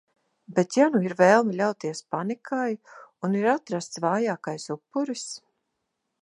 Bet, 0.59 0.77
ja 0.77 0.85
nu 0.93 1.01
ir 1.09 1.13
vēlme 1.19 1.53
ļauties 1.59 2.01
panikai... 2.15 2.71
un 3.29 3.37
ir 3.43 3.51
atrasts 3.53 4.03
vājākais 4.07 4.67
upuris... 4.79 5.29